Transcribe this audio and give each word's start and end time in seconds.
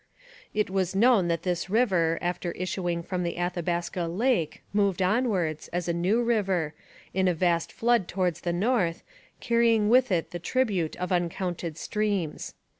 It 0.51 0.71
was 0.71 0.95
known 0.95 1.27
that 1.27 1.43
this 1.43 1.69
river 1.69 2.17
after 2.23 2.53
issuing 2.53 3.03
from 3.03 3.21
the 3.21 3.37
Athabaska 3.37 4.07
Lake 4.07 4.63
moved 4.73 4.99
onwards, 4.99 5.67
as 5.67 5.87
a 5.87 5.93
new 5.93 6.23
river, 6.23 6.73
in 7.13 7.27
a 7.27 7.35
vast 7.35 7.71
flood 7.71 8.07
towards 8.07 8.41
the 8.41 8.51
north, 8.51 9.03
carrying 9.41 9.89
with 9.89 10.11
it 10.11 10.31
the 10.31 10.39
tribute 10.39 10.95
of 10.95 11.11
uncounted 11.11 11.77
streams. 11.77 12.55